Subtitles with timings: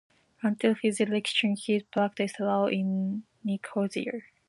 [0.41, 4.21] Until his election he practised law in Nicosia.